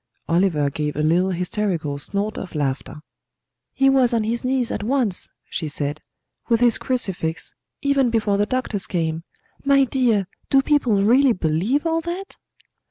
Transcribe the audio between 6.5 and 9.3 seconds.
his crucifix, even before the doctors came.